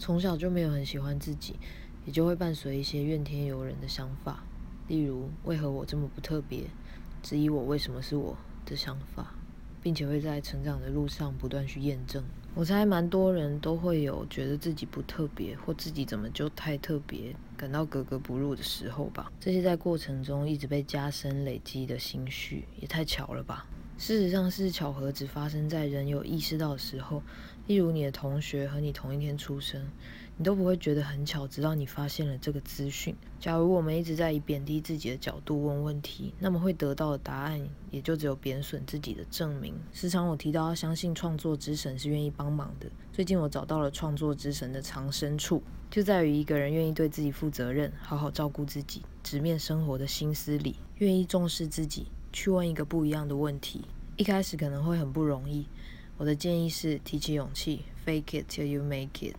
[0.00, 1.56] 从小就没有很喜欢自己，
[2.06, 4.42] 也就会伴随一些怨天尤人的想法，
[4.88, 6.62] 例如为何我这么不特别，
[7.22, 8.34] 质疑我为什么是我
[8.64, 9.34] 的想法，
[9.82, 12.24] 并且会在成长的路上不断去验证。
[12.54, 19.30] 我猜蛮多人都会有觉得自己不特别，或自己怎么就太特别，感到格格不入的时候吧。
[19.38, 23.66] 这些在过程中一直被加深累积的心绪，也太巧了吧。
[24.00, 27.22] 事实上是巧合，只发生在人有意识到的时候。
[27.66, 29.86] 例如你的同学和你同一天出生，
[30.38, 33.14] 你都不会觉得很巧，直到你发现了这个资讯。
[33.38, 39.74] 假如我们一直在以贬低自己的角度问问题，那么会得到的答案也就只有贬损自己的证明。
[39.92, 42.90] 时常我提到要相信创作之神是愿意帮忙的。
[43.12, 52.06] 最近我找到了创作之神的藏身处，就在于一个人愿意对自己负责任，好好照顾自己，直面生活的心思里，愿意重视自己。
[52.32, 53.84] 去问一个不一样的问题，
[54.16, 55.66] 一开始可能会很不容易。
[56.16, 59.36] 我的建议是提起勇气，fake it till you make it。